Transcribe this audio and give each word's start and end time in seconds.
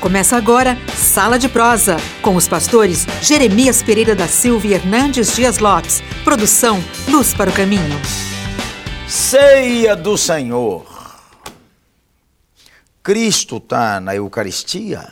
Começa 0.00 0.34
agora 0.34 0.78
Sala 0.96 1.38
de 1.38 1.46
Prosa, 1.46 1.98
com 2.22 2.34
os 2.34 2.48
pastores 2.48 3.04
Jeremias 3.20 3.82
Pereira 3.82 4.14
da 4.14 4.26
Silva 4.26 4.66
e 4.66 4.72
Hernandes 4.72 5.36
Dias 5.36 5.58
Lopes. 5.58 6.02
Produção 6.24 6.82
Luz 7.06 7.34
para 7.34 7.50
o 7.50 7.52
Caminho. 7.52 8.00
Ceia 9.06 9.94
do 9.94 10.16
Senhor. 10.16 10.86
Cristo 13.02 13.58
está 13.58 14.00
na 14.00 14.16
Eucaristia. 14.16 15.06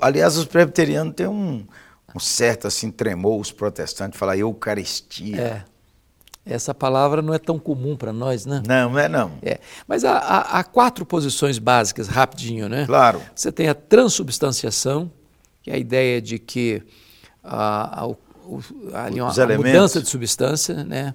Aliás, 0.00 0.36
os 0.36 0.44
presbiterianos 0.44 1.14
têm 1.16 1.26
um, 1.26 1.66
um 2.14 2.20
certo 2.20 2.68
assim 2.68 2.92
tremor, 2.92 3.40
os 3.40 3.50
protestantes 3.50 4.16
falam 4.16 4.36
Eucaristia. 4.36 5.40
É. 5.40 5.73
Essa 6.46 6.74
palavra 6.74 7.22
não 7.22 7.32
é 7.32 7.38
tão 7.38 7.58
comum 7.58 7.96
para 7.96 8.12
nós, 8.12 8.44
né? 8.44 8.62
Não, 8.66 8.90
não 8.90 8.98
é 8.98 9.08
não. 9.08 9.32
É. 9.42 9.58
Mas 9.88 10.04
há, 10.04 10.18
há, 10.18 10.58
há, 10.58 10.64
quatro 10.64 11.06
posições 11.06 11.58
básicas, 11.58 12.06
rapidinho, 12.06 12.68
né? 12.68 12.84
Claro. 12.84 13.22
Você 13.34 13.50
tem 13.50 13.68
a 13.68 13.74
transubstanciação, 13.74 15.10
que 15.62 15.70
é 15.70 15.74
a 15.74 15.78
ideia 15.78 16.20
de 16.20 16.38
que 16.38 16.82
a, 17.42 18.02
a, 18.02 18.06
uma, 18.06 18.62
a 18.92 19.56
mudança 19.56 20.02
de 20.02 20.08
substância, 20.08 20.84
né? 20.84 21.14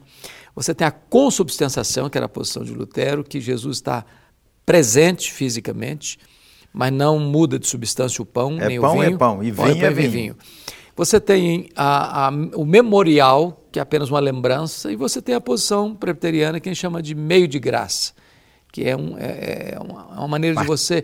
Você 0.55 0.73
tem 0.73 0.88
a 0.88 0.91
consubstanciação, 0.91 2.09
que 2.09 2.17
era 2.17 2.25
a 2.25 2.30
posição 2.30 2.63
de 2.63 2.73
Lutero, 2.73 3.23
que 3.23 3.39
Jesus 3.39 3.77
está 3.77 4.03
presente 4.66 5.31
fisicamente, 5.31 6.19
mas 6.73 6.91
não 6.91 7.19
muda 7.19 7.59
de 7.59 7.67
substância 7.67 8.21
o 8.21 8.25
pão, 8.25 8.57
é 8.59 8.67
nem 8.67 8.81
pão, 8.81 8.97
o 8.97 8.99
vinho. 8.99 9.13
É 9.13 9.17
pão, 9.17 9.43
e 9.43 9.52
vinho 9.52 9.85
é, 9.85 9.88
é 9.88 9.91
vinho. 9.91 10.11
vinho. 10.11 10.38
Você 10.95 11.19
tem 11.19 11.69
a, 11.75 12.27
a, 12.27 12.30
o 12.55 12.66
memorial, 12.66 13.58
que 13.71 13.79
é 13.79 13.81
apenas 13.81 14.09
uma 14.09 14.19
lembrança, 14.19 14.91
e 14.91 14.95
você 14.95 15.21
tem 15.21 15.35
a 15.35 15.41
posição 15.41 15.95
presbiteriana 15.95 16.59
que 16.59 16.69
a 16.69 16.73
gente 16.73 16.81
chama 16.81 17.01
de 17.01 17.13
meio 17.13 17.47
de 17.47 17.59
graça, 17.59 18.13
que 18.71 18.83
é, 18.83 18.95
um, 18.95 19.17
é, 19.17 19.73
é 19.75 19.79
uma, 19.79 20.01
é 20.01 20.19
uma, 20.19 20.27
maneira 20.27 20.55
Part... 20.55 20.65
de 20.65 20.71
você 20.71 21.03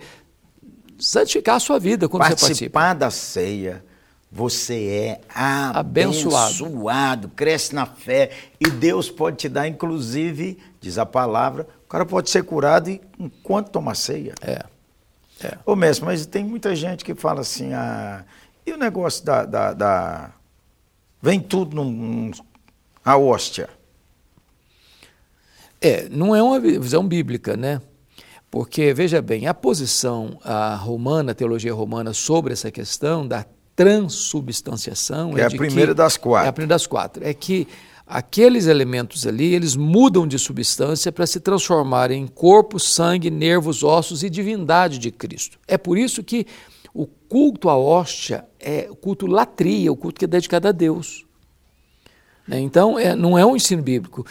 santificar 0.98 1.56
a 1.56 1.60
sua 1.60 1.80
vida 1.80 2.08
quando 2.10 2.22
Participar 2.22 2.48
você 2.48 2.48
participa. 2.48 2.80
Participar 2.80 2.94
da 2.94 3.12
ceia, 3.12 3.86
você 4.32 4.88
é 4.88 5.22
abençoado. 5.30 6.66
abençoado, 6.66 7.30
cresce 7.30 7.76
na 7.76 7.86
fé, 7.86 8.32
e 8.60 8.70
Deus 8.70 9.10
pode 9.10 9.38
te 9.38 9.50
dar, 9.50 9.68
inclusive, 9.68 10.58
diz 10.82 10.98
a 10.98 11.06
palavra, 11.06 11.68
o 11.86 11.88
cara 11.88 12.06
pode 12.06 12.30
ser 12.30 12.44
curado 12.44 12.90
enquanto 13.20 13.70
toma 13.70 13.94
ceia. 13.94 14.34
É. 14.42 14.64
é. 15.44 15.58
Ô 15.66 15.76
mestre, 15.76 16.06
mas 16.06 16.26
tem 16.26 16.44
muita 16.44 16.76
gente 16.76 17.06
que 17.06 17.14
fala 17.14 17.42
assim, 17.42 17.74
ah, 17.74 18.24
e 18.66 18.72
o 18.72 18.78
negócio 18.78 19.24
da. 19.24 19.46
da, 19.46 19.74
da... 19.74 20.32
Vem 21.22 21.40
tudo 21.40 21.76
num, 21.76 21.92
num, 21.92 22.32
a 23.06 23.16
hóstia. 23.16 23.70
É, 25.80 26.10
não 26.10 26.36
é 26.36 26.42
uma 26.42 26.60
visão 26.60 27.08
bíblica, 27.08 27.56
né? 27.56 27.80
Porque, 28.50 28.94
veja 28.94 29.22
bem, 29.22 29.46
a 29.46 29.54
posição 29.54 30.40
a 30.44 30.76
romana, 30.76 31.32
a 31.32 31.36
teologia 31.36 31.74
romana, 31.74 32.14
sobre 32.14 32.54
essa 32.54 32.72
questão 32.72 33.28
da 33.28 33.46
transubstanciação. 33.76 35.34
Que 35.34 35.42
é, 35.42 35.44
é 35.44 35.48
a 35.48 35.52
primeira 35.52 35.92
que, 35.92 35.98
das 35.98 36.18
quatro. 36.18 36.46
É 36.48 36.50
a 36.50 36.54
primeira 36.54 36.74
das 36.74 36.88
quatro. 36.88 37.24
É 37.24 37.34
que 37.34 37.68
aqueles 38.08 38.66
elementos 38.66 39.28
ali, 39.28 39.54
eles 39.54 39.76
mudam 39.76 40.26
de 40.26 40.40
substância 40.40 41.12
para 41.12 41.28
se 41.28 41.40
transformarem 41.40 42.24
em 42.24 42.28
corpo, 42.28 42.80
sangue, 42.80 43.30
nervos, 43.30 43.84
ossos 43.84 44.24
e 44.24 44.30
divindade 44.30 44.98
de 44.98 45.12
Cristo. 45.12 45.60
É 45.68 45.78
por 45.78 45.98
isso 45.98 46.24
que 46.24 46.48
o 46.94 47.06
culto 47.06 47.70
à 47.70 47.78
hóstia 47.78 48.46
é 48.60 48.88
o 48.90 48.96
culto 48.96 49.28
latria, 49.28 49.92
o 49.92 49.98
culto 49.98 50.18
que 50.18 50.26
é 50.26 50.28
dedicado 50.28 50.68
a 50.68 50.72
Deus. 50.72 51.25
Né? 52.48 52.60
Então, 52.60 52.98
é, 52.98 53.16
não 53.16 53.38
é 53.38 53.46
um 53.46 53.56
ensino 53.56 53.82
bíblico. 53.82 54.26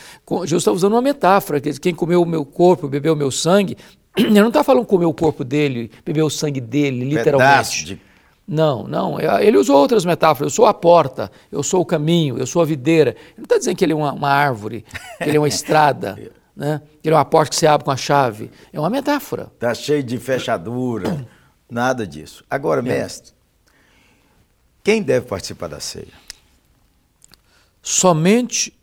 Jesus 0.44 0.62
está 0.62 0.72
usando 0.72 0.92
uma 0.92 1.02
metáfora, 1.02 1.60
que 1.60 1.78
quem 1.80 1.94
comeu 1.94 2.22
o 2.22 2.26
meu 2.26 2.44
corpo, 2.44 2.88
bebeu 2.88 3.14
o 3.14 3.16
meu 3.16 3.30
sangue, 3.30 3.76
ele 4.16 4.30
não 4.30 4.48
está 4.48 4.62
falando 4.62 4.86
comer 4.86 5.06
o 5.06 5.14
corpo 5.14 5.44
dele, 5.44 5.90
beber 6.04 6.22
o 6.22 6.30
sangue 6.30 6.60
dele, 6.60 7.04
literalmente. 7.04 7.84
De... 7.84 8.00
Não, 8.46 8.86
não. 8.86 9.18
É, 9.18 9.44
ele 9.44 9.56
usou 9.56 9.76
outras 9.76 10.04
metáforas. 10.04 10.52
Eu 10.52 10.54
sou 10.54 10.66
a 10.66 10.74
porta, 10.74 11.30
eu 11.50 11.62
sou 11.62 11.80
o 11.80 11.86
caminho, 11.86 12.38
eu 12.38 12.46
sou 12.46 12.62
a 12.62 12.64
videira. 12.64 13.10
Ele 13.10 13.38
não 13.38 13.44
está 13.44 13.58
dizendo 13.58 13.76
que 13.76 13.84
ele 13.84 13.92
é 13.92 13.96
uma, 13.96 14.12
uma 14.12 14.30
árvore, 14.30 14.84
que 15.18 15.28
ele 15.28 15.36
é 15.36 15.40
uma 15.40 15.48
estrada, 15.48 16.18
né? 16.54 16.80
que 17.02 17.08
ele 17.08 17.14
é 17.14 17.18
uma 17.18 17.24
porta 17.24 17.50
que 17.50 17.56
se 17.56 17.66
abre 17.66 17.84
com 17.84 17.90
a 17.90 17.96
chave. 17.96 18.50
É 18.72 18.78
uma 18.78 18.90
metáfora. 18.90 19.50
Está 19.54 19.74
cheio 19.74 20.02
de 20.02 20.18
fechadura. 20.18 21.26
Nada 21.68 22.06
disso. 22.06 22.44
Agora, 22.48 22.80
é. 22.80 22.82
mestre, 22.82 23.32
quem 24.82 25.02
deve 25.02 25.26
participar 25.26 25.68
da 25.68 25.80
ceia? 25.80 26.23
Somente 27.86 28.74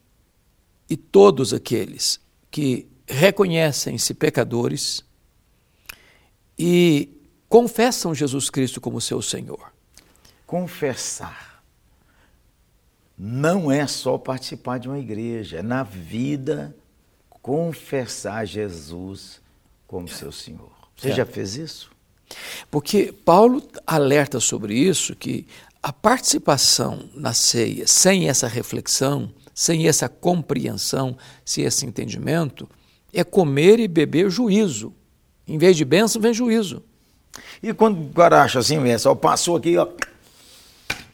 e 0.87 0.95
todos 0.95 1.55
aqueles 1.55 2.21
que 2.51 2.87
reconhecem-se 3.07 4.13
pecadores 4.13 5.03
e 6.57 7.09
confessam 7.49 8.13
Jesus 8.13 8.51
Cristo 8.51 8.79
como 8.79 9.01
seu 9.01 9.19
Senhor. 9.19 9.73
Confessar 10.45 11.63
não 13.17 13.71
é 13.71 13.87
só 13.87 14.19
participar 14.19 14.77
de 14.77 14.87
uma 14.87 14.99
igreja, 14.99 15.57
é 15.57 15.63
na 15.63 15.81
vida 15.81 16.75
confessar 17.41 18.45
Jesus 18.45 19.41
como 19.87 20.07
seu 20.07 20.31
Senhor. 20.31 20.71
Você 20.95 21.11
já 21.11 21.25
fez 21.25 21.55
isso? 21.55 21.91
Porque 22.69 23.11
Paulo 23.11 23.67
alerta 23.85 24.39
sobre 24.39 24.75
isso, 24.75 25.15
que 25.15 25.47
a 25.81 25.91
participação 25.91 27.09
na 27.15 27.33
ceia, 27.33 27.87
sem 27.87 28.29
essa 28.29 28.47
reflexão, 28.47 29.31
sem 29.53 29.87
essa 29.87 30.07
compreensão, 30.07 31.17
sem 31.43 31.63
esse 31.63 31.85
entendimento, 31.85 32.69
é 33.13 33.23
comer 33.23 33.79
e 33.79 33.87
beber 33.87 34.29
juízo. 34.29 34.93
Em 35.47 35.57
vez 35.57 35.75
de 35.75 35.83
bênção, 35.83 36.21
vem 36.21 36.33
juízo. 36.33 36.83
E 37.63 37.73
quando 37.73 38.01
o 38.01 38.13
cara 38.13 38.43
acha 38.43 38.59
assim, 38.59 38.87
é 38.87 38.97
só 38.97 39.15
passou 39.15 39.55
aqui, 39.55 39.77
ó, 39.77 39.87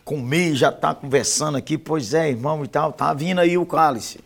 comi, 0.03 0.55
já 0.55 0.69
está 0.69 0.93
conversando 0.93 1.57
aqui, 1.57 1.77
pois 1.77 2.13
é, 2.13 2.29
irmão 2.29 2.63
e 2.63 2.67
tal, 2.67 2.91
tá 2.91 3.13
vindo 3.13 3.39
aí 3.39 3.57
o 3.57 3.65
cálice. 3.65 4.19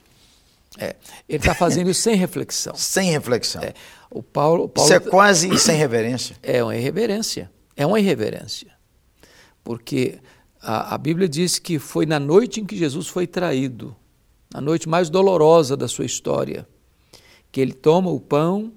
É, 0.78 0.96
ele 1.28 1.38
está 1.38 1.54
fazendo 1.54 1.90
isso 1.90 2.02
sem 2.02 2.16
reflexão. 2.16 2.74
Sem 2.78 3.12
reflexão. 3.12 3.62
É. 3.62 3.74
O 4.10 4.24
Paulo, 4.24 4.70
Paulo, 4.70 4.90
Isso 4.90 4.94
é 4.94 5.00
quase 5.00 5.58
sem 5.58 5.78
reverência. 5.78 6.36
É 6.42 6.64
uma 6.64 6.76
irreverência. 6.76 7.50
É 7.76 7.86
uma 7.86 8.00
irreverência. 8.00 8.68
Porque 9.64 10.20
a, 10.62 10.96
a 10.96 10.98
Bíblia 10.98 11.28
diz 11.28 11.58
que 11.58 11.80
foi 11.80 12.06
na 12.06 12.20
noite 12.20 12.62
em 12.62 12.66
que 12.66 12.78
Jesus 12.78 13.08
foi 13.08 13.26
traído, 13.26 13.96
a 14.54 14.62
noite 14.62 14.88
mais 14.88 15.10
dolorosa 15.10 15.76
da 15.76 15.88
sua 15.88 16.06
história, 16.06 16.68
que 17.52 17.60
ele 17.60 17.74
toma 17.74 18.12
o 18.12 18.20
pão, 18.20 18.72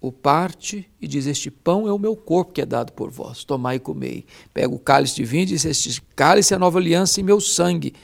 o 0.00 0.12
parte 0.12 0.88
e 1.00 1.06
diz: 1.06 1.26
Este 1.26 1.50
pão 1.50 1.86
é 1.86 1.92
o 1.92 1.98
meu 1.98 2.16
corpo 2.16 2.52
que 2.52 2.60
é 2.60 2.66
dado 2.66 2.92
por 2.92 3.10
vós, 3.10 3.44
tomai 3.44 3.76
e 3.76 3.80
comei. 3.80 4.24
Pega 4.52 4.74
o 4.74 4.78
cálice 4.78 5.16
de 5.16 5.24
vinho 5.24 5.42
e 5.42 5.46
diz: 5.46 5.64
Este 5.64 6.02
cálice 6.14 6.52
é 6.52 6.56
a 6.56 6.58
nova 6.58 6.78
aliança 6.78 7.20
em 7.20 7.24
meu 7.24 7.40
sangue. 7.40 7.94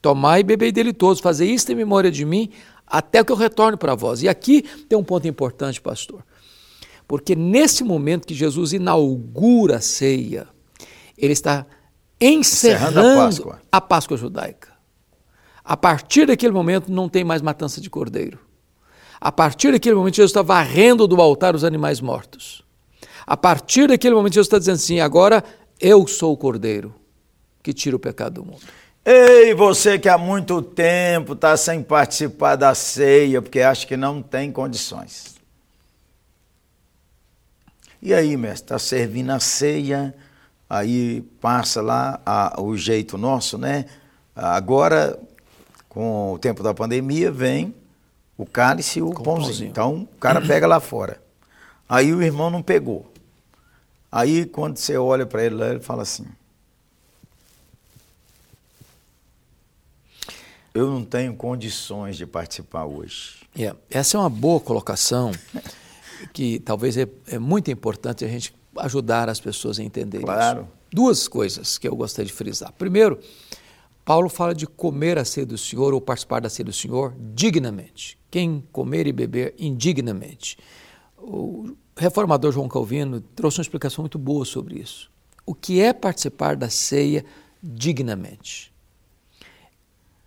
Tomai 0.00 0.40
e 0.40 0.44
bebei 0.44 0.70
dele 0.70 0.92
todos, 0.92 1.20
fazei 1.20 1.50
isto 1.50 1.72
em 1.72 1.74
memória 1.74 2.10
de 2.10 2.24
mim, 2.24 2.50
até 2.86 3.24
que 3.24 3.32
eu 3.32 3.36
retorne 3.36 3.76
para 3.76 3.94
vós. 3.94 4.22
E 4.22 4.28
aqui 4.28 4.62
tem 4.86 4.98
um 4.98 5.04
ponto 5.04 5.26
importante, 5.26 5.80
pastor. 5.80 6.24
Porque 7.08 7.34
nesse 7.34 7.82
momento 7.82 8.26
que 8.26 8.34
Jesus 8.34 8.72
inaugura 8.72 9.76
a 9.76 9.80
ceia, 9.80 10.46
ele 11.16 11.32
está 11.32 11.66
encerrando, 12.26 13.00
encerrando 13.00 13.20
a, 13.20 13.24
Páscoa. 13.24 13.62
a 13.70 13.80
Páscoa 13.80 14.16
judaica. 14.16 14.68
A 15.64 15.76
partir 15.76 16.26
daquele 16.26 16.52
momento 16.52 16.92
não 16.92 17.08
tem 17.08 17.24
mais 17.24 17.40
matança 17.40 17.80
de 17.80 17.88
cordeiro. 17.88 18.38
A 19.20 19.32
partir 19.32 19.72
daquele 19.72 19.94
momento 19.94 20.16
Jesus 20.16 20.30
está 20.30 20.42
varrendo 20.42 21.06
do 21.06 21.20
altar 21.20 21.54
os 21.54 21.64
animais 21.64 22.00
mortos. 22.00 22.62
A 23.26 23.36
partir 23.36 23.88
daquele 23.88 24.14
momento 24.14 24.34
Jesus 24.34 24.46
está 24.46 24.58
dizendo 24.58 24.74
assim: 24.74 25.00
agora 25.00 25.42
eu 25.80 26.06
sou 26.06 26.32
o 26.32 26.36
cordeiro 26.36 26.94
que 27.62 27.72
tira 27.72 27.96
o 27.96 27.98
pecado 27.98 28.34
do 28.34 28.44
mundo. 28.44 28.60
Ei, 29.04 29.54
você 29.54 29.98
que 29.98 30.08
há 30.08 30.16
muito 30.16 30.62
tempo 30.62 31.34
está 31.34 31.56
sem 31.56 31.82
participar 31.82 32.56
da 32.56 32.74
ceia 32.74 33.40
porque 33.40 33.60
acha 33.60 33.86
que 33.86 33.96
não 33.96 34.22
tem 34.22 34.52
condições. 34.52 35.34
E 38.00 38.12
aí, 38.12 38.36
mestre, 38.36 38.64
está 38.64 38.78
servindo 38.78 39.30
a 39.30 39.40
ceia, 39.40 40.14
aí 40.74 41.22
passa 41.40 41.80
lá 41.80 42.20
a, 42.26 42.60
o 42.60 42.76
jeito 42.76 43.16
nosso, 43.16 43.56
né? 43.56 43.84
Agora, 44.34 45.18
com 45.88 46.32
o 46.32 46.38
tempo 46.38 46.62
da 46.62 46.74
pandemia, 46.74 47.30
vem 47.30 47.72
o 48.36 48.44
cálice 48.44 48.98
e 48.98 49.02
o 49.02 49.10
pãozinho. 49.12 49.24
pãozinho. 49.24 49.70
Então, 49.70 50.08
o 50.12 50.18
cara 50.18 50.40
pega 50.40 50.66
lá 50.66 50.80
fora. 50.80 51.22
Aí 51.88 52.12
o 52.12 52.20
irmão 52.20 52.50
não 52.50 52.62
pegou. 52.62 53.08
Aí, 54.10 54.46
quando 54.46 54.76
você 54.76 54.96
olha 54.96 55.24
para 55.24 55.44
ele 55.44 55.54
lá, 55.54 55.68
ele 55.68 55.80
fala 55.80 56.02
assim: 56.02 56.26
Eu 60.72 60.90
não 60.90 61.04
tenho 61.04 61.36
condições 61.36 62.16
de 62.16 62.26
participar 62.26 62.84
hoje. 62.84 63.44
Yeah. 63.56 63.78
Essa 63.88 64.16
é 64.16 64.20
uma 64.20 64.30
boa 64.30 64.58
colocação. 64.58 65.30
que 66.32 66.58
talvez 66.60 66.96
é, 66.96 67.06
é, 67.28 67.38
muito 67.38 67.70
importante 67.70 68.24
a 68.24 68.28
gente 68.28 68.54
ajudar 68.78 69.28
as 69.28 69.40
pessoas 69.40 69.78
a 69.78 69.82
entenderem 69.82 70.26
claro. 70.26 70.62
isso. 70.62 70.68
Duas 70.92 71.28
coisas 71.28 71.78
que 71.78 71.88
eu 71.88 71.96
gostaria 71.96 72.26
de 72.26 72.32
frisar. 72.32 72.72
Primeiro, 72.72 73.18
Paulo 74.04 74.28
fala 74.28 74.54
de 74.54 74.66
comer 74.66 75.18
a 75.18 75.24
ceia 75.24 75.46
do 75.46 75.56
Senhor 75.56 75.94
ou 75.94 76.00
participar 76.00 76.40
da 76.40 76.48
ceia 76.48 76.64
do 76.64 76.72
Senhor 76.72 77.14
dignamente. 77.34 78.18
Quem 78.30 78.62
comer 78.70 79.06
e 79.06 79.12
beber 79.12 79.54
indignamente. 79.58 80.58
O 81.16 81.74
reformador 81.96 82.52
João 82.52 82.68
Calvino 82.68 83.20
trouxe 83.20 83.58
uma 83.58 83.62
explicação 83.62 84.02
muito 84.02 84.18
boa 84.18 84.44
sobre 84.44 84.78
isso. 84.78 85.10
O 85.46 85.54
que 85.54 85.80
é 85.80 85.92
participar 85.92 86.56
da 86.56 86.68
ceia 86.68 87.24
dignamente? 87.62 88.72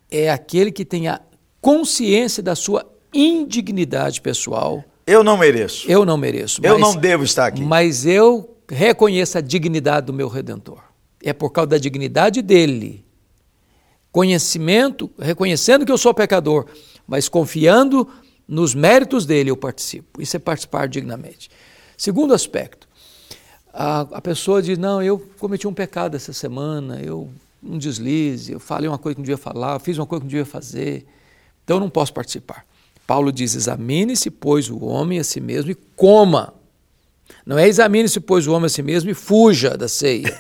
É 0.10 0.30
aquele 0.32 0.72
que 0.72 0.86
tem 0.86 1.08
a 1.08 1.22
consciência 1.62 2.42
da 2.42 2.56
sua 2.56 2.86
indignidade 3.14 4.22
pessoal. 4.22 4.84
Eu 5.08 5.24
não 5.24 5.38
mereço. 5.38 5.90
Eu 5.90 6.06
não 6.06 6.18
mereço. 6.18 6.60
Eu 6.62 6.78
não 6.78 6.94
devo 6.94 7.24
estar 7.24 7.48
aqui. 7.48 7.62
Mas 7.62 8.06
eu 8.06 8.58
reconheço 8.70 9.38
a 9.38 9.42
dignidade 9.42 10.08
do 10.08 10.14
meu 10.14 10.28
redentor. 10.28 10.84
É 11.24 11.32
por 11.32 11.50
causa 11.52 11.70
da 11.70 11.78
dignidade 11.78 12.42
dele. 12.42 13.06
Conhecimento, 14.12 15.10
reconhecendo 15.18 15.86
que 15.86 15.92
eu 15.92 15.98
sou 15.98 16.14
pecador, 16.14 16.66
mas 17.08 17.30
confiando 17.30 18.08
nos 18.46 18.76
méritos 18.76 19.26
dele, 19.26 19.50
eu 19.50 19.56
participo. 19.56 20.22
Isso 20.22 20.36
é 20.36 20.40
participar 20.40 20.88
dignamente. 20.90 21.50
Segundo 21.98 22.34
aspecto, 22.34 22.88
a, 23.74 24.02
a 24.02 24.22
pessoa 24.22 24.62
diz: 24.62 24.78
Não, 24.78 25.02
eu 25.02 25.20
cometi 25.40 25.68
um 25.68 25.74
pecado 25.74 26.16
essa 26.16 26.34
semana, 26.34 27.00
eu 27.02 27.30
um 27.64 27.78
deslize, 27.78 28.52
eu 28.52 28.60
falei 28.60 28.88
uma 28.88 28.98
coisa 28.98 29.16
que 29.16 29.20
não 29.20 29.26
devia 29.26 29.38
falar, 29.38 29.76
eu 29.76 29.80
fiz 29.80 29.98
uma 29.98 30.06
coisa 30.06 30.22
que 30.22 30.26
não 30.26 30.30
devia 30.30 30.46
fazer, 30.46 31.06
então 31.64 31.78
eu 31.78 31.82
não 31.82 31.90
posso 31.90 32.14
participar. 32.14 32.66
Paulo 33.08 33.32
diz: 33.32 33.56
examine-se, 33.56 34.30
pois, 34.30 34.70
o 34.70 34.84
homem 34.84 35.18
a 35.18 35.24
si 35.24 35.40
mesmo 35.40 35.72
e 35.72 35.76
coma. 35.76 36.54
Não 37.46 37.58
é 37.58 37.68
examine-se, 37.68 38.20
pois, 38.20 38.46
o 38.46 38.52
homem 38.52 38.66
a 38.66 38.70
si 38.70 38.84
mesmo 38.84 39.10
e 39.10 39.14
fuja 39.14 39.78
da 39.78 39.88
ceia. 39.88 40.38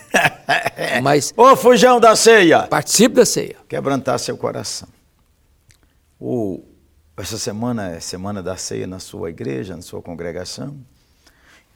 Mas. 1.01 1.33
Ô, 1.37 1.55
fujão 1.55 1.99
da 1.99 2.15
ceia! 2.15 2.63
Participe 2.63 3.15
da 3.15 3.25
ceia. 3.25 3.55
Quebrantar 3.67 4.19
seu 4.19 4.37
coração. 4.37 4.89
O, 6.19 6.61
essa 7.15 7.37
semana 7.37 7.91
é 7.91 7.99
semana 8.01 8.43
da 8.43 8.57
ceia 8.57 8.85
na 8.85 8.99
sua 8.99 9.29
igreja, 9.29 9.75
na 9.75 9.81
sua 9.81 10.01
congregação. 10.01 10.77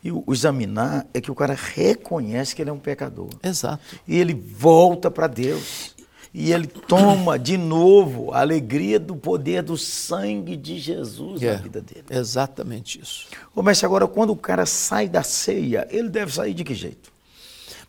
E 0.03 0.11
o, 0.11 0.23
examinar 0.29 1.05
é 1.13 1.21
que 1.21 1.31
o 1.31 1.35
cara 1.35 1.53
reconhece 1.53 2.55
que 2.55 2.61
ele 2.61 2.69
é 2.69 2.73
um 2.73 2.79
pecador. 2.79 3.29
Exato. 3.41 3.81
E 4.07 4.17
ele 4.17 4.33
volta 4.33 5.09
para 5.09 5.27
Deus. 5.27 5.95
E 6.33 6.53
ele 6.53 6.65
toma 6.65 7.37
de 7.37 7.57
novo 7.57 8.31
a 8.33 8.39
alegria 8.39 8.97
do 8.97 9.15
poder 9.17 9.61
do 9.61 9.77
sangue 9.77 10.55
de 10.55 10.79
Jesus 10.79 11.41
É, 11.43 11.53
na 11.53 11.57
vida 11.61 11.81
dele. 11.81 12.05
Exatamente 12.09 13.01
isso. 13.01 13.27
Ô, 13.53 13.61
Mestre, 13.61 13.85
agora 13.85 14.07
quando 14.07 14.29
o 14.29 14.35
cara 14.37 14.65
sai 14.65 15.09
da 15.09 15.23
ceia, 15.23 15.85
ele 15.91 16.07
deve 16.09 16.33
sair 16.33 16.53
de 16.53 16.63
que 16.63 16.73
jeito? 16.73 17.11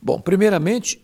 Bom, 0.00 0.18
primeiramente, 0.20 1.00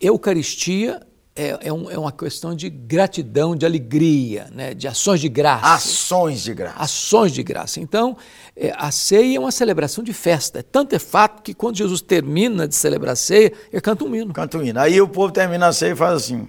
Eucaristia 0.00 1.04
é, 1.34 1.68
é, 1.68 1.72
um- 1.72 1.88
é 1.90 1.98
uma 1.98 2.10
questão 2.12 2.54
de 2.54 2.68
gratidão, 2.68 3.54
de 3.56 3.64
alegria, 3.66 4.48
né? 4.52 4.74
de 4.74 4.86
ações 4.88 5.20
de 5.20 5.28
graça. 5.28 5.66
Ações 5.74 6.42
de 6.42 6.54
graça. 6.54 6.76
Ações 6.78 7.32
de 7.32 7.42
graça. 7.42 7.80
Então, 7.80 8.16
é, 8.56 8.72
a 8.76 8.90
ceia 8.90 9.36
é 9.36 9.40
uma 9.40 9.52
celebração 9.52 10.02
de 10.02 10.12
festa. 10.12 10.62
Tanto 10.62 10.94
é 10.94 10.98
fato 10.98 11.42
que 11.42 11.54
quando 11.54 11.76
Jesus 11.76 12.00
termina 12.00 12.66
de 12.68 12.74
celebrar 12.74 13.12
a 13.12 13.16
ceia, 13.16 13.52
ele 13.72 13.80
canta 13.80 14.04
um 14.04 14.14
hino. 14.14 14.32
Canta 14.32 14.58
o 14.58 14.64
hino. 14.64 14.78
Aí 14.80 15.00
o 15.00 15.08
povo 15.08 15.32
termina 15.32 15.68
a 15.68 15.72
ceia 15.72 15.92
e 15.92 15.96
faz 15.96 16.14
assim. 16.14 16.46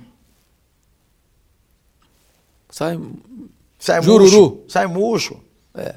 Sai, 2.69 2.99
Sai 3.77 4.01
Jururu. 4.01 4.23
murcho. 4.23 4.63
Sai 4.67 4.87
murcho. 4.87 5.39
é, 5.75 5.95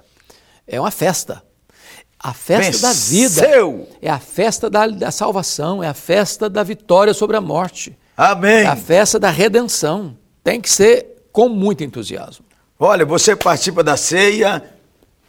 é 0.67 0.81
uma 0.81 0.91
festa. 0.91 1.43
A 2.19 2.33
festa 2.33 2.87
da 2.89 2.93
vida. 2.93 3.41
Venceu. 3.43 3.89
É 4.01 4.09
a 4.09 4.19
festa 4.21 4.71
da, 4.71 4.87
da 4.87 5.11
salvação, 5.11 5.83
é 5.83 5.89
a 5.89 5.95
festa 5.95 6.49
da 6.49 6.63
vitória 6.63 7.13
sobre 7.13 7.37
a 7.37 7.41
morte. 7.41 7.99
Amém. 8.17 8.63
É 8.63 8.67
a 8.67 8.77
festa 8.77 9.19
da 9.19 9.29
redenção. 9.29 10.17
Tem 10.45 10.61
que 10.61 10.71
ser 10.71 11.25
com 11.33 11.49
muito 11.49 11.83
entusiasmo. 11.83 12.45
Olha, 12.79 13.05
você 13.05 13.35
participa 13.35 13.83
da 13.83 13.97
ceia, 13.97 14.63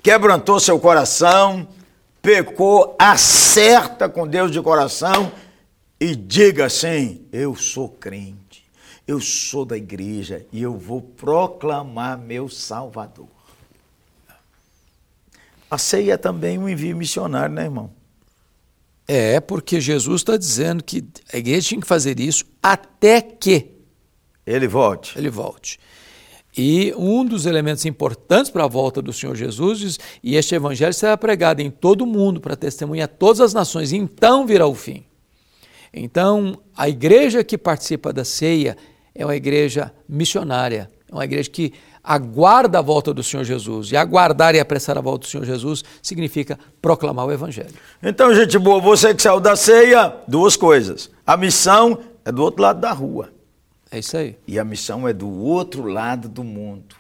quebrantou 0.04 0.60
seu 0.60 0.80
coração, 0.80 1.68
pecou, 2.22 2.96
acerta 3.00 4.08
com 4.08 4.28
Deus 4.28 4.52
de 4.52 4.62
coração 4.62 5.32
e 6.00 6.16
diga 6.16 6.66
assim: 6.66 7.26
Eu 7.32 7.56
sou 7.56 7.90
crente, 7.90 8.43
eu 9.08 9.20
sou 9.20 9.66
da 9.66 9.78
igreja 9.78 10.46
e 10.52 10.62
eu 10.62 10.78
vou 10.78 11.02
proclamar 11.02 12.18
meu 12.18 12.48
Salvador. 12.48 13.28
A 15.70 15.78
ceia 15.78 16.14
é 16.14 16.18
também 16.18 16.58
um 16.58 16.70
envio 16.70 16.96
missionário, 16.96 17.54
né, 17.54 17.64
irmão? 17.64 17.92
É, 19.08 19.40
porque 19.40 19.82
Jesus 19.82 20.22
está 20.22 20.38
dizendo 20.38 20.84
que 20.84 21.04
a 21.34 21.38
igreja 21.38 21.68
tinha 21.70 21.82
que 21.82 21.88
fazer 21.88 22.20
isso 22.20 22.46
até 22.62 23.22
que 23.22 23.72
Ele 24.46 24.68
volte. 24.68 25.18
ele 25.18 25.30
volte. 25.30 25.80
E 26.56 26.94
um 26.96 27.26
dos 27.26 27.46
elementos 27.48 27.84
importantes 27.86 28.52
para 28.52 28.64
a 28.64 28.68
volta 28.68 29.02
do 29.02 29.12
Senhor 29.12 29.36
Jesus 29.36 29.80
diz, 29.80 30.00
e 30.22 30.36
este 30.36 30.54
evangelho 30.54 30.94
será 30.94 31.18
pregado 31.18 31.62
em 31.62 31.72
todo 31.72 32.04
o 32.04 32.08
mundo 32.08 32.40
para 32.40 32.56
testemunhar 32.56 33.08
todas 33.08 33.42
as 33.42 33.54
nações, 33.54 33.92
e 33.92 33.98
então 33.98 34.46
virá 34.46 34.68
o 34.68 34.76
fim. 34.76 35.04
Então, 35.92 36.60
a 36.76 36.88
igreja 36.88 37.44
que 37.44 37.58
participa 37.58 38.14
da 38.14 38.24
ceia 38.24 38.78
é 39.16 39.26
uma 39.26 39.36
igreja 39.36 39.94
missionária, 40.08 40.90
é 41.10 41.14
uma 41.14 41.26
igreja 41.26 41.50
que 41.50 41.74
aguarda 42.04 42.80
a 42.80 42.82
volta 42.82 43.14
do 43.14 43.24
Senhor 43.24 43.44
Jesus. 43.44 43.92
E 43.92 43.96
aguardar 43.96 44.56
e 44.56 44.60
apressar 44.60 44.98
a 44.98 45.02
volta 45.02 45.26
do 45.26 45.30
Senhor 45.30 45.46
Jesus 45.46 45.84
significa 46.02 46.60
proclamar 46.82 47.26
o 47.26 47.32
evangelho. 47.32 47.74
Então, 48.02 48.34
gente 48.34 48.60
boa, 48.60 48.82
você 48.82 49.14
que 49.14 49.22
saiu 49.22 49.40
da 49.40 49.56
ceia, 49.56 50.14
duas 50.28 50.58
coisas. 50.58 51.10
A 51.26 51.38
missão 51.38 52.00
é 52.26 52.32
do 52.32 52.42
outro 52.42 52.62
lado 52.62 52.82
da 52.82 52.92
rua. 52.92 53.30
É 53.90 54.00
isso 54.00 54.18
aí. 54.18 54.36
E 54.48 54.60
a 54.60 54.66
missão 54.66 55.08
é 55.08 55.14
do 55.14 55.30
outro 55.30 55.86
lado 55.86 56.28
do 56.28 56.44
mundo. 56.44 56.96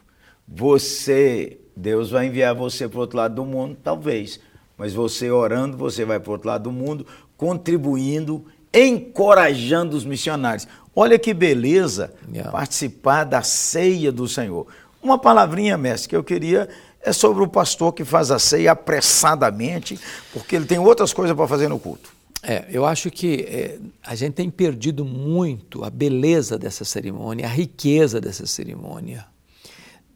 Você, 0.47 1.57
Deus 1.75 2.11
vai 2.11 2.27
enviar 2.27 2.53
você 2.53 2.87
para 2.87 2.97
o 2.97 3.01
outro 3.01 3.17
lado 3.17 3.35
do 3.35 3.45
mundo, 3.45 3.75
talvez. 3.83 4.39
Mas 4.77 4.93
você 4.93 5.31
orando, 5.31 5.75
você 5.75 6.05
vai 6.05 6.19
para 6.19 6.29
o 6.29 6.33
outro 6.33 6.47
lado 6.47 6.63
do 6.63 6.71
mundo, 6.71 7.05
contribuindo, 7.35 8.45
encorajando 8.73 9.95
os 9.95 10.05
missionários. 10.05 10.67
Olha 10.95 11.17
que 11.19 11.33
beleza 11.33 12.13
Yeah. 12.31 12.51
participar 12.51 13.23
da 13.25 13.41
ceia 13.43 14.11
do 14.11 14.27
Senhor. 14.27 14.65
Uma 15.01 15.19
palavrinha, 15.19 15.77
mestre, 15.77 16.09
que 16.09 16.15
eu 16.15 16.23
queria 16.23 16.67
é 17.01 17.11
sobre 17.11 17.43
o 17.43 17.47
pastor 17.47 17.93
que 17.93 18.03
faz 18.05 18.31
a 18.31 18.39
ceia 18.39 18.71
apressadamente, 18.71 19.99
porque 20.31 20.55
ele 20.55 20.65
tem 20.65 20.79
outras 20.79 21.13
coisas 21.13 21.35
para 21.35 21.47
fazer 21.47 21.67
no 21.67 21.77
culto. 21.77 22.11
É, 22.41 22.65
eu 22.69 22.85
acho 22.85 23.11
que 23.11 23.45
é, 23.47 23.79
a 24.03 24.15
gente 24.15 24.33
tem 24.33 24.49
perdido 24.49 25.05
muito 25.05 25.83
a 25.83 25.89
beleza 25.89 26.57
dessa 26.57 26.83
cerimônia, 26.83 27.45
a 27.45 27.49
riqueza 27.49 28.19
dessa 28.19 28.45
cerimônia, 28.45 29.25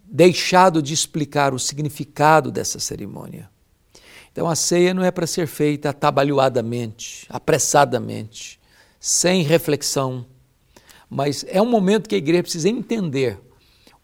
deixado 0.04 0.82
de 0.82 0.94
explicar 0.94 1.54
o 1.54 1.60
significado 1.60 2.52
dessa 2.52 2.80
cerimônia. 2.80 3.50
Então 4.38 4.48
a 4.48 4.54
ceia 4.54 4.94
não 4.94 5.04
é 5.04 5.10
para 5.10 5.26
ser 5.26 5.48
feita 5.48 5.90
atabalhoadamente, 5.90 7.26
apressadamente, 7.28 8.60
sem 9.00 9.42
reflexão, 9.42 10.28
mas 11.10 11.44
é 11.48 11.60
um 11.60 11.66
momento 11.66 12.08
que 12.08 12.14
a 12.14 12.20
igreja 12.20 12.44
precisa 12.44 12.70
entender 12.70 13.40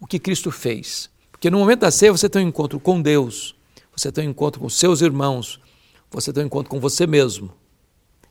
o 0.01 0.07
que 0.07 0.17
Cristo 0.17 0.49
fez. 0.49 1.07
Porque 1.31 1.51
no 1.51 1.59
momento 1.59 1.81
da 1.81 1.91
ceia 1.91 2.11
você 2.11 2.27
tem 2.27 2.43
um 2.43 2.47
encontro 2.47 2.79
com 2.79 2.99
Deus, 2.99 3.55
você 3.95 4.11
tem 4.11 4.27
um 4.27 4.31
encontro 4.31 4.59
com 4.59 4.67
seus 4.69 5.01
irmãos, 5.01 5.61
você 6.09 6.33
tem 6.33 6.41
um 6.41 6.47
encontro 6.47 6.71
com 6.71 6.79
você 6.79 7.05
mesmo. 7.05 7.53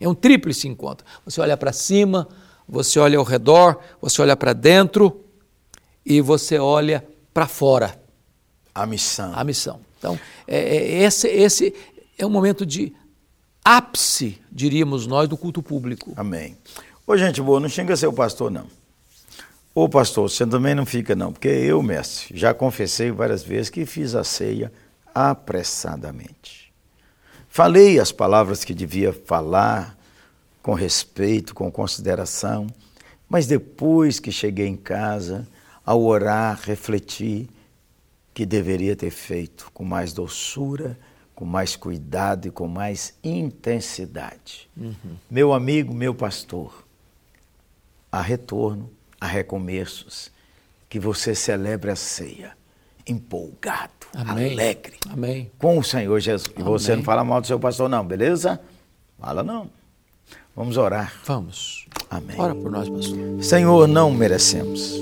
É 0.00 0.09
um 0.09 0.15
tríplice 0.15 0.67
encontro. 0.67 1.07
Você 1.25 1.41
olha 1.41 1.57
para 1.57 1.73
cima, 1.73 2.27
você 2.69 2.99
olha 2.99 3.17
ao 3.17 3.25
redor, 3.25 3.79
você 4.00 4.21
olha 4.21 4.37
para 4.37 4.53
dentro 4.53 5.25
e 6.05 6.21
você 6.21 6.59
olha 6.59 7.07
para 7.33 7.47
fora. 7.47 7.97
A 8.75 8.85
missão. 8.87 9.33
A 9.37 9.45
missão. 9.45 9.93
Então, 10.03 10.19
é, 10.49 10.59
é- 10.59 11.03
esse, 11.05 11.29
esse 11.29 11.73
é 12.19 12.26
um 12.26 12.31
momento 12.31 12.64
de 12.64 12.92
ápice, 13.64 14.38
diríamos 14.50 15.07
nós, 15.07 15.28
do 15.28 15.37
culto 15.37 15.62
público. 15.62 16.12
Amém. 16.16 16.57
Ô, 17.07 17.16
gente 17.16 17.40
boa, 17.40 17.61
não 17.61 17.69
xinga 17.69 17.97
seu 17.97 18.12
pastor, 18.12 18.50
não. 18.50 18.66
Ô, 19.75 19.88
pastor, 19.88 20.28
você 20.28 20.47
também 20.47 20.75
não 20.75 20.85
fica, 20.85 21.16
não, 21.16 21.33
porque 21.33 21.49
eu, 21.49 21.83
mestre, 21.83 22.37
já 22.37 22.52
confessei 22.52 23.11
várias 23.11 23.42
vezes 23.42 23.71
que 23.71 23.87
fiz 23.87 24.14
a 24.14 24.23
ceia 24.23 24.73
apressadamente. 25.14 26.73
Falei 27.49 27.99
as 27.99 28.12
palavras 28.12 28.64
que 28.64 28.75
devia 28.75 29.12
falar, 29.12 29.97
com 30.62 30.75
respeito, 30.75 31.54
com 31.54 31.71
consideração, 31.71 32.66
mas 33.28 33.47
depois 33.47 34.21
que 34.21 34.31
cheguei 34.31 34.66
em 34.66 34.76
casa, 34.76 35.47
ao 35.85 36.02
orar, 36.02 36.61
refleti 36.62 37.49
que 38.33 38.47
deveria 38.47 38.95
ter 38.95 39.11
feito 39.11 39.71
com 39.75 39.85
mais 39.85 40.12
doçura, 40.12 40.99
com 41.35 41.45
mais 41.45 41.77
cuidado 41.77 42.47
e 42.47 42.51
com 42.51 42.69
mais 42.69 43.15
intensidade. 43.23 44.69
Meu 45.31 45.53
amigo, 45.53 45.95
meu 45.95 46.15
pastor, 46.15 46.85
há 48.11 48.21
retorno, 48.21 48.91
há 49.21 49.27
recomeços, 49.27 50.31
que 50.89 51.01
você 51.01 51.35
celebre 51.35 51.91
a 51.91 51.97
ceia 51.97 52.53
empolgado, 53.07 53.91
Amém. 54.15 54.53
alegre, 54.53 54.99
Amém. 55.11 55.51
com 55.59 55.79
o 55.79 55.83
Senhor 55.83 56.21
Jesus. 56.21 56.53
E 56.57 56.62
você 56.62 56.95
não 56.95 57.03
fala 57.03 57.25
mal 57.25 57.41
do 57.41 57.47
seu 57.47 57.59
pastor, 57.59 57.89
não, 57.89 58.07
beleza? 58.07 58.61
Fala 59.19 59.43
não. 59.43 59.71
Vamos 60.55 60.77
orar. 60.77 61.12
Vamos. 61.25 61.87
Amém. 62.11 62.37
Ora 62.39 62.55
por 62.55 62.71
nós, 62.71 62.89
pastor. 62.89 63.43
Senhor, 63.43 63.89
não 63.89 64.11
merecemos. 64.11 64.99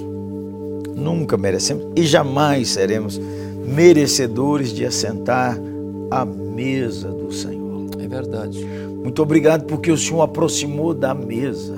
Nunca 0.94 1.36
merecemos 1.36 1.92
e 1.96 2.06
jamais 2.06 2.68
seremos 2.68 3.18
merecedores 3.18 4.72
de 4.72 4.84
assentar 4.84 5.58
à 6.10 6.24
mesa 6.24 7.08
do 7.08 7.32
Senhor. 7.32 7.88
É 7.98 8.08
verdade. 8.08 8.64
Muito 9.02 9.22
obrigado 9.22 9.64
porque 9.64 9.90
o 9.90 9.96
Senhor 9.96 10.22
aproximou 10.22 10.92
da 10.92 11.14
mesa. 11.14 11.76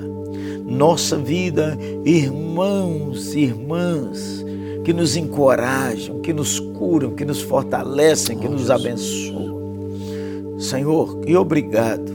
Nossa 0.65 1.17
vida, 1.17 1.79
irmãos 2.05 3.35
e 3.35 3.41
irmãs, 3.41 4.45
que 4.85 4.93
nos 4.93 5.17
encorajam, 5.17 6.21
que 6.21 6.33
nos 6.33 6.59
curam, 6.59 7.13
que 7.13 7.25
nos 7.25 7.43
fortalecem, 7.43 8.39
que 8.39 8.49
nos 8.49 8.71
abençoam. 8.71 9.53
Senhor, 10.59 11.21
e 11.27 11.37
obrigado, 11.37 12.13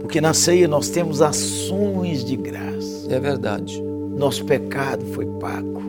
porque 0.00 0.20
na 0.20 0.32
ceia 0.32 0.68
nós 0.68 0.88
temos 0.88 1.20
ações 1.20 2.24
de 2.24 2.36
graça. 2.36 3.06
É 3.08 3.18
verdade. 3.18 3.82
Nosso 4.16 4.44
pecado 4.44 5.04
foi 5.06 5.26
pago. 5.26 5.80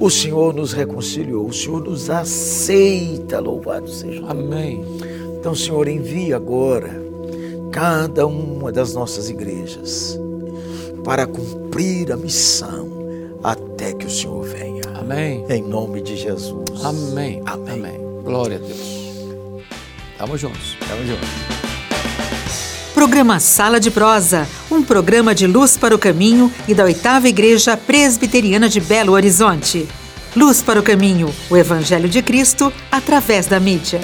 O 0.00 0.10
Senhor 0.10 0.54
nos 0.54 0.72
reconciliou, 0.72 1.46
o 1.46 1.52
Senhor 1.52 1.82
nos 1.82 2.08
aceita, 2.08 3.40
louvado 3.40 3.90
seja. 3.90 4.24
Amém. 4.26 4.84
Então, 5.38 5.54
Senhor, 5.54 5.88
envia 5.88 6.36
agora 6.36 7.02
cada 7.72 8.26
uma 8.26 8.70
das 8.70 8.94
nossas 8.94 9.28
igrejas 9.28 10.18
para 11.04 11.26
cumprir 11.26 12.12
a 12.12 12.16
missão 12.16 12.88
até 13.42 13.92
que 13.92 14.06
o 14.06 14.10
Senhor 14.10 14.44
venha. 14.44 14.82
Amém. 14.94 15.44
Em 15.48 15.62
nome 15.62 16.00
de 16.00 16.16
Jesus. 16.16 16.84
Amém. 16.84 17.42
Amém. 17.46 17.74
Amém. 17.74 18.00
Glória 18.24 18.56
a 18.56 18.60
Deus. 18.60 18.98
Tamo 20.18 20.36
juntos. 20.36 20.76
Tamo 20.88 21.04
junto. 21.06 21.77
Programa 22.98 23.38
Sala 23.38 23.78
de 23.78 23.92
Prosa, 23.92 24.48
um 24.68 24.82
programa 24.82 25.32
de 25.32 25.46
luz 25.46 25.76
para 25.76 25.94
o 25.94 25.98
caminho 26.00 26.52
e 26.66 26.74
da 26.74 26.82
oitava 26.82 27.28
Igreja 27.28 27.76
Presbiteriana 27.76 28.68
de 28.68 28.80
Belo 28.80 29.12
Horizonte. 29.12 29.88
Luz 30.34 30.62
para 30.62 30.80
o 30.80 30.82
caminho, 30.82 31.32
o 31.48 31.56
Evangelho 31.56 32.08
de 32.08 32.20
Cristo 32.20 32.72
através 32.90 33.46
da 33.46 33.60
mídia. 33.60 34.00